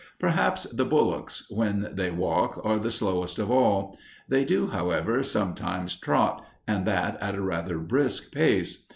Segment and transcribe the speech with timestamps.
[0.17, 3.95] Perhaps the bullocks, when they walk, are the slowest of all.
[4.27, 8.87] They do, however, sometimes trot, and that at a rather brisk pace.